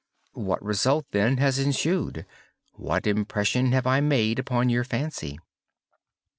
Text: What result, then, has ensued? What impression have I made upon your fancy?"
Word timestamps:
What 0.33 0.63
result, 0.65 1.05
then, 1.11 1.37
has 1.37 1.59
ensued? 1.59 2.25
What 2.73 3.05
impression 3.05 3.71
have 3.73 3.85
I 3.85 3.99
made 4.01 4.39
upon 4.39 4.67
your 4.67 4.83
fancy?" 4.83 5.37